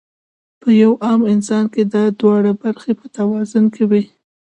[0.59, 4.03] پۀ يو عام انسان کې دا دواړه برخې پۀ توازن کې وي-